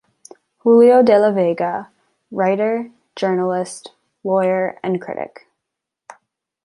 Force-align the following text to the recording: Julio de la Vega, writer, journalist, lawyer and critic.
Julio 0.63 1.03
de 1.03 1.19
la 1.19 1.29
Vega, 1.31 1.91
writer, 2.31 2.89
journalist, 3.15 3.91
lawyer 4.23 4.79
and 4.81 4.99
critic. 4.99 5.45